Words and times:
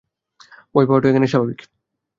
ভয় 0.75 0.85
পাওয়াটাই 0.87 1.09
এখানে 1.11 1.27
স্বাভাবিক। 1.27 1.59